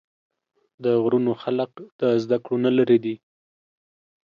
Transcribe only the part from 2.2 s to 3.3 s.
زدکړو نه لرې دي